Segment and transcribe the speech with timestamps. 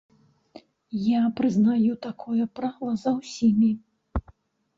[1.07, 3.71] Я прызнаю такое права за ўсімі.